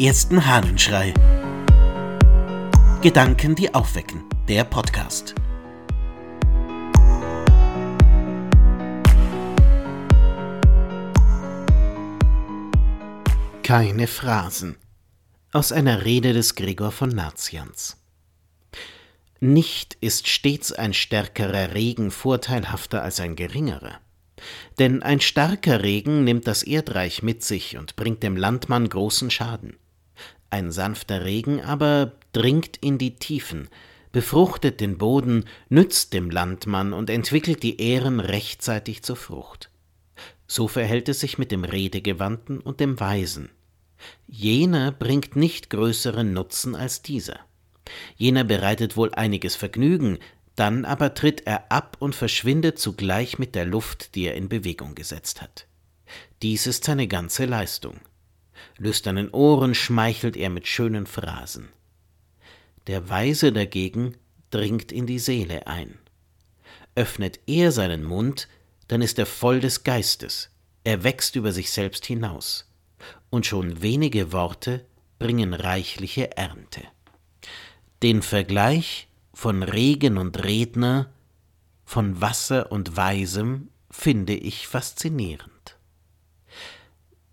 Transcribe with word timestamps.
ersten 0.00 0.46
Hahnenschrei. 0.46 1.12
Gedanken, 3.02 3.54
die 3.54 3.74
aufwecken. 3.74 4.24
Der 4.48 4.64
Podcast. 4.64 5.34
Keine 13.62 14.06
Phrasen. 14.06 14.76
Aus 15.52 15.70
einer 15.70 16.06
Rede 16.06 16.32
des 16.32 16.54
Gregor 16.54 16.92
von 16.92 17.10
Nazians. 17.10 17.98
Nicht 19.38 19.98
ist 20.00 20.28
stets 20.28 20.72
ein 20.72 20.94
stärkerer 20.94 21.74
Regen 21.74 22.10
vorteilhafter 22.10 23.02
als 23.02 23.20
ein 23.20 23.36
geringerer. 23.36 24.00
Denn 24.78 25.02
ein 25.02 25.20
starker 25.20 25.82
Regen 25.82 26.24
nimmt 26.24 26.46
das 26.46 26.62
Erdreich 26.62 27.22
mit 27.22 27.44
sich 27.44 27.76
und 27.76 27.96
bringt 27.96 28.22
dem 28.22 28.38
Landmann 28.38 28.88
großen 28.88 29.30
Schaden. 29.30 29.76
Ein 30.50 30.72
sanfter 30.72 31.24
Regen 31.24 31.60
aber 31.60 32.12
dringt 32.32 32.76
in 32.76 32.98
die 32.98 33.16
Tiefen, 33.16 33.68
befruchtet 34.12 34.80
den 34.80 34.98
Boden, 34.98 35.44
nützt 35.68 36.12
dem 36.12 36.30
Landmann 36.30 36.92
und 36.92 37.08
entwickelt 37.10 37.62
die 37.62 37.80
Ähren 37.80 38.20
rechtzeitig 38.20 39.02
zur 39.02 39.16
Frucht. 39.16 39.70
So 40.46 40.66
verhält 40.66 41.08
es 41.08 41.20
sich 41.20 41.38
mit 41.38 41.52
dem 41.52 41.62
Redegewandten 41.62 42.60
und 42.60 42.80
dem 42.80 42.98
Weisen. 42.98 43.50
Jener 44.26 44.90
bringt 44.90 45.36
nicht 45.36 45.70
größeren 45.70 46.32
Nutzen 46.32 46.74
als 46.74 47.02
dieser. 47.02 47.38
Jener 48.16 48.44
bereitet 48.44 48.96
wohl 48.96 49.14
einiges 49.14 49.54
Vergnügen, 49.54 50.18
dann 50.56 50.84
aber 50.84 51.14
tritt 51.14 51.46
er 51.46 51.70
ab 51.70 51.96
und 52.00 52.14
verschwindet 52.14 52.78
zugleich 52.78 53.38
mit 53.38 53.54
der 53.54 53.64
Luft, 53.64 54.14
die 54.14 54.24
er 54.24 54.34
in 54.34 54.48
Bewegung 54.48 54.94
gesetzt 54.94 55.40
hat. 55.40 55.66
Dies 56.42 56.66
ist 56.66 56.84
seine 56.84 57.06
ganze 57.06 57.44
Leistung. 57.44 58.00
Lüsternen 58.78 59.30
Ohren 59.30 59.74
schmeichelt 59.74 60.36
er 60.36 60.50
mit 60.50 60.66
schönen 60.66 61.06
Phrasen. 61.06 61.68
Der 62.86 63.08
Weise 63.08 63.52
dagegen 63.52 64.16
dringt 64.50 64.92
in 64.92 65.06
die 65.06 65.18
Seele 65.18 65.66
ein. 65.66 65.98
Öffnet 66.94 67.40
er 67.46 67.72
seinen 67.72 68.04
Mund, 68.04 68.48
dann 68.88 69.02
ist 69.02 69.18
er 69.18 69.26
voll 69.26 69.60
des 69.60 69.84
Geistes, 69.84 70.50
er 70.82 71.04
wächst 71.04 71.36
über 71.36 71.52
sich 71.52 71.70
selbst 71.70 72.06
hinaus, 72.06 72.68
und 73.30 73.46
schon 73.46 73.82
wenige 73.82 74.32
Worte 74.32 74.84
bringen 75.18 75.54
reichliche 75.54 76.36
Ernte. 76.36 76.82
Den 78.02 78.22
Vergleich 78.22 79.08
von 79.34 79.62
Regen 79.62 80.18
und 80.18 80.42
Redner, 80.42 81.12
von 81.84 82.20
Wasser 82.20 82.72
und 82.72 82.96
Weisem 82.96 83.68
finde 83.90 84.34
ich 84.34 84.66
faszinierend. 84.66 85.76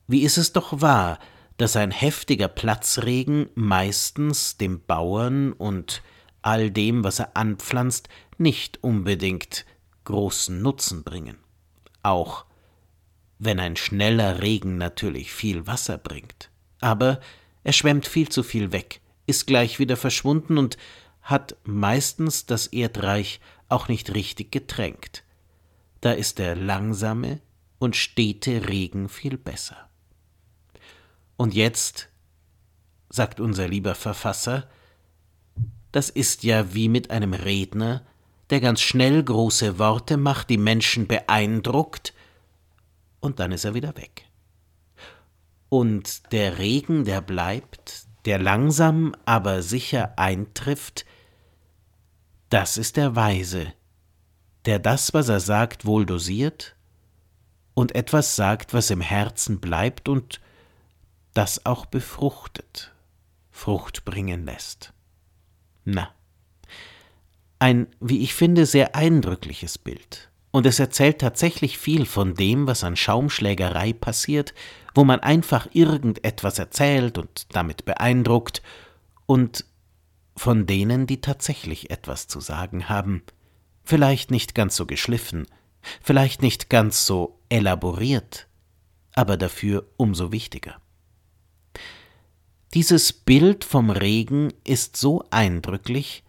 Wie 0.08 0.24
ist 0.24 0.38
es 0.38 0.54
doch 0.54 0.82
wahr, 0.82 1.20
dass 1.58 1.76
ein 1.76 1.92
heftiger 1.92 2.48
Platzregen 2.48 3.50
meistens 3.56 4.58
dem 4.58 4.82
Bauern 4.86 5.52
und 5.54 6.02
all 6.42 6.72
dem, 6.72 7.04
was 7.04 7.20
er 7.20 7.36
anpflanzt, 7.36 8.08
nicht 8.38 8.84
unbedingt 8.84 9.66
großen 10.06 10.62
Nutzen 10.62 11.04
bringen. 11.04 11.38
Auch 12.04 12.46
wenn 13.40 13.60
ein 13.60 13.76
schneller 13.76 14.42
Regen 14.42 14.78
natürlich 14.78 15.34
viel 15.34 15.68
Wasser 15.68 15.98
bringt. 15.98 16.50
Aber 16.80 17.20
er 17.64 17.74
schwemmt 17.74 18.08
viel 18.08 18.30
zu 18.30 18.44
viel 18.44 18.72
weg, 18.72 19.02
ist 19.26 19.46
gleich 19.46 19.80
wieder 19.80 19.98
verschwunden 19.98 20.58
und 20.58 20.78
hat 21.22 21.58
meistens 21.66 22.46
das 22.46 22.68
Erdreich 22.68 23.42
auch 23.68 23.90
nicht 23.90 24.14
richtig 24.14 24.52
getränkt. 24.52 25.24
Da 26.00 26.14
ist 26.14 26.40
der 26.40 26.56
langsame 26.56 27.42
und 27.80 27.96
stete 27.96 28.70
Regen 28.70 29.10
viel 29.10 29.38
besser. 29.38 29.90
Und 31.38 31.54
jetzt, 31.54 32.10
sagt 33.10 33.40
unser 33.40 33.68
lieber 33.68 33.96
Verfasser, 33.96 34.68
das 35.92 36.10
ist 36.10 36.44
ja 36.44 36.74
wie 36.74 36.90
mit 36.90 37.12
einem 37.12 37.34
Redner, 37.34 38.04
der 38.50 38.60
ganz 38.60 38.82
schnell 38.82 39.24
große 39.24 39.80
Worte 39.80 40.18
macht, 40.18 40.50
die 40.50 40.58
Menschen 40.58 41.08
beeindruckt, 41.08 42.14
und 43.20 43.40
dann 43.40 43.52
ist 43.52 43.66
er 43.66 43.74
wieder 43.74 43.96
weg. 43.98 44.26
Und 45.70 46.32
der 46.32 46.60
Regen, 46.60 47.04
der 47.04 47.22
bleibt, 47.22 48.06
der 48.26 48.40
langsam 48.40 49.16
aber 49.26 49.62
sicher 49.62 50.18
eintrifft, 50.18 51.06
das 52.50 52.78
ist 52.78 52.96
der 52.96 53.16
Weise, 53.16 53.74
der 54.66 54.80
das, 54.80 55.14
was 55.14 55.30
er 55.30 55.40
sagt, 55.40 55.86
wohl 55.86 56.06
dosiert 56.06 56.76
und 57.74 57.96
etwas 57.96 58.36
sagt, 58.36 58.74
was 58.74 58.90
im 58.90 59.02
Herzen 59.02 59.60
bleibt 59.60 60.08
und 60.08 60.40
das 61.38 61.66
auch 61.66 61.86
befruchtet, 61.86 62.94
Frucht 63.52 64.06
bringen 64.06 64.46
lässt. 64.46 64.94
Na, 65.86 66.10
ein, 67.60 67.88
wie 68.00 68.24
ich 68.24 68.34
finde, 68.34 68.66
sehr 68.66 68.96
eindrückliches 68.96 69.78
Bild. 69.78 70.30
Und 70.52 70.66
es 70.66 70.80
erzählt 70.80 71.20
tatsächlich 71.20 71.78
viel 71.78 72.06
von 72.06 72.34
dem, 72.34 72.66
was 72.66 72.84
an 72.84 72.96
Schaumschlägerei 72.96 73.94
passiert, 73.94 74.56
wo 74.96 75.04
man 75.04 75.20
einfach 75.20 75.68
irgendetwas 75.74 76.58
erzählt 76.58 77.20
und 77.20 77.46
damit 77.54 77.86
beeindruckt 77.86 78.64
und 79.28 79.66
von 80.36 80.66
denen, 80.66 81.06
die 81.06 81.22
tatsächlich 81.22 81.92
etwas 81.92 82.28
zu 82.28 82.40
sagen 82.40 82.90
haben, 82.90 83.22
vielleicht 83.84 84.32
nicht 84.32 84.56
ganz 84.56 84.76
so 84.76 84.86
geschliffen, 84.88 85.46
vielleicht 86.02 86.42
nicht 86.42 86.70
ganz 86.70 87.06
so 87.06 87.40
elaboriert, 87.50 88.48
aber 89.14 89.38
dafür 89.38 89.86
umso 89.98 90.32
wichtiger. 90.32 90.82
Dieses 92.74 93.14
Bild 93.14 93.64
vom 93.64 93.90
Regen 93.90 94.54
ist 94.64 94.98
so 94.98 95.24
eindrücklich, 95.32 96.24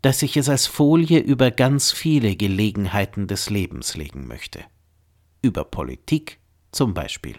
dass 0.00 0.22
ich 0.22 0.36
es 0.36 0.48
als 0.48 0.66
Folie 0.66 1.18
über 1.18 1.50
ganz 1.50 1.92
viele 1.92 2.34
Gelegenheiten 2.34 3.26
des 3.26 3.50
Lebens 3.50 3.94
legen 3.94 4.26
möchte. 4.26 4.64
Über 5.42 5.64
Politik 5.64 6.38
zum 6.72 6.94
Beispiel, 6.94 7.38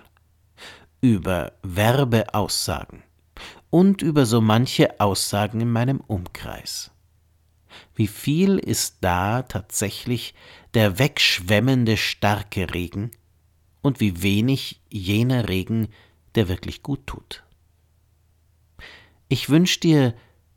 über 1.01 1.53
Werbeaussagen, 1.63 3.03
und 3.69 4.03
über 4.03 4.27
so 4.27 4.39
manche 4.39 4.99
Aussagen 4.99 5.59
in 5.59 5.71
meinem 5.71 5.99
Umkreis. 5.99 6.91
Wie 7.95 8.05
viel 8.05 8.59
ist 8.59 8.97
da 9.01 9.41
tatsächlich 9.41 10.35
der 10.75 10.99
wegschwemmende 10.99 11.97
starke 11.97 12.71
Regen 12.71 13.09
und 13.81 13.99
wie 13.99 14.21
wenig 14.21 14.79
jener 14.91 15.49
Regen, 15.49 15.87
der 16.35 16.49
wirklich 16.49 16.83
gut 16.83 17.07
tut. 17.07 17.43
Ich 19.33 19.49
wünsche 19.49 19.79
dir 19.79 20.13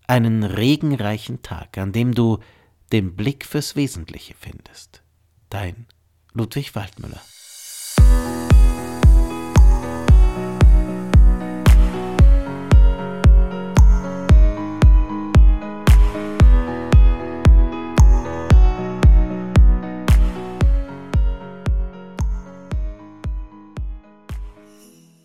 einen 0.06 0.42
regenreichen 0.42 1.40
Tag, 1.40 1.78
an 1.78 1.92
dem 1.92 2.12
du 2.12 2.40
den 2.92 3.16
Blick 3.16 3.46
fürs 3.46 3.74
Wesentliche 3.74 4.34
findest. 4.38 5.02
Dein 5.48 5.86
Ludwig 6.34 6.74
Waldmüller. 6.74 7.22